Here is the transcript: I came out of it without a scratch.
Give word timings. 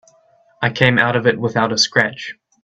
I 0.63 0.71
came 0.71 0.97
out 0.97 1.15
of 1.15 1.27
it 1.27 1.39
without 1.39 1.71
a 1.71 1.77
scratch. 1.77 2.33